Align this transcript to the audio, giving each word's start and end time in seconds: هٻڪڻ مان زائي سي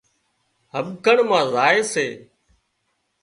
هٻڪڻ 0.73 1.17
مان 1.29 1.43
زائي 1.53 1.79
سي 1.91 2.07